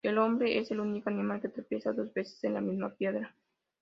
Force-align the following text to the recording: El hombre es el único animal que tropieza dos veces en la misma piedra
El 0.03 0.17
hombre 0.17 0.57
es 0.57 0.71
el 0.71 0.79
único 0.79 1.11
animal 1.11 1.41
que 1.41 1.49
tropieza 1.49 1.93
dos 1.93 2.11
veces 2.11 2.43
en 2.45 2.55
la 2.55 2.61
misma 2.61 2.89
piedra 2.95 3.35